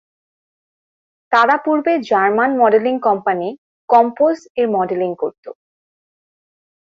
[1.31, 3.47] তারা পূর্বে German modelling company
[3.89, 5.49] "Compose" এর মডেলিং করতো।